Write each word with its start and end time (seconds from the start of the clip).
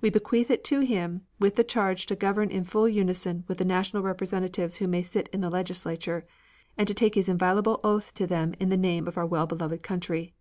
We 0.00 0.08
bequeath 0.08 0.50
it 0.50 0.64
to 0.64 0.80
him 0.80 1.26
with 1.38 1.56
the 1.56 1.62
charge 1.62 2.06
to 2.06 2.16
govern 2.16 2.48
in 2.50 2.64
full 2.64 2.88
unison 2.88 3.44
with 3.46 3.58
the 3.58 3.66
national 3.66 4.02
representatives 4.02 4.76
who 4.78 4.88
may 4.88 5.02
sit 5.02 5.28
in 5.28 5.42
the 5.42 5.50
legislature, 5.50 6.24
and 6.78 6.88
to 6.88 6.94
take 6.94 7.14
his 7.16 7.28
inviolable 7.28 7.78
oath 7.84 8.14
to 8.14 8.26
them 8.26 8.54
in 8.58 8.70
the 8.70 8.78
name 8.78 9.06
of 9.06 9.18
our 9.18 9.26
well 9.26 9.46
beloved 9.46 9.82
country. 9.82 10.32